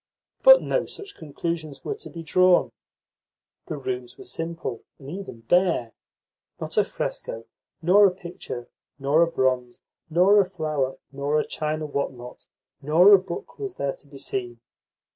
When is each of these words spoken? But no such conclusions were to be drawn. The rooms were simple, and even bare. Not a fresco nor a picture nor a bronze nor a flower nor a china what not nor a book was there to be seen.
But 0.41 0.63
no 0.63 0.87
such 0.87 1.15
conclusions 1.15 1.85
were 1.85 1.93
to 1.93 2.09
be 2.09 2.23
drawn. 2.23 2.71
The 3.67 3.77
rooms 3.77 4.17
were 4.17 4.23
simple, 4.23 4.83
and 4.97 5.11
even 5.11 5.41
bare. 5.41 5.93
Not 6.59 6.75
a 6.75 6.83
fresco 6.83 7.45
nor 7.83 8.07
a 8.07 8.11
picture 8.11 8.67
nor 8.97 9.21
a 9.21 9.27
bronze 9.27 9.79
nor 10.09 10.39
a 10.41 10.49
flower 10.49 10.97
nor 11.11 11.39
a 11.39 11.45
china 11.45 11.85
what 11.85 12.13
not 12.13 12.47
nor 12.81 13.13
a 13.13 13.19
book 13.19 13.59
was 13.59 13.75
there 13.75 13.93
to 13.97 14.07
be 14.07 14.17
seen. 14.17 14.59